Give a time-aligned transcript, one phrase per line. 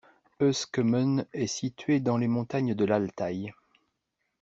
[0.41, 3.53] Öskemen est située dans les montagnes de l'Altaï.